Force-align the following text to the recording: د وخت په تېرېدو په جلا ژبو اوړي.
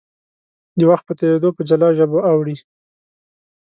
د 0.77 0.81
وخت 0.89 1.03
په 1.07 1.13
تېرېدو 1.19 1.49
په 1.57 1.61
جلا 1.69 1.87
ژبو 1.97 2.17
اوړي. 2.31 2.55